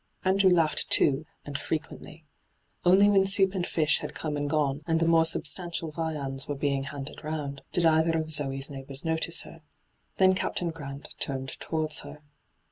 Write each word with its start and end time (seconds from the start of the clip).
Andrew 0.25 0.49
laughed, 0.49 0.89
too, 0.89 1.27
and 1.45 1.59
frequently. 1.59 2.25
Only 2.83 3.07
when 3.07 3.27
soup 3.27 3.53
and 3.53 3.67
fish 3.67 3.99
had 3.99 4.15
come 4.15 4.35
and 4.35 4.49
gone, 4.49 4.81
and 4.87 4.99
the 4.99 5.05
more 5.05 5.25
substantial 5.27 5.91
viands 5.91 6.47
were 6.47 6.55
being 6.55 6.85
handed 6.85 7.23
round, 7.23 7.61
did 7.71 7.85
either 7.85 8.17
of 8.17 8.31
Zoe's 8.31 8.71
neighbours 8.71 9.05
notice 9.05 9.43
her. 9.43 9.61
Then 10.17 10.33
Captain 10.33 10.71
Grant 10.71 11.13
turned 11.19 11.49
towards 11.59 11.99
her. 11.99 12.23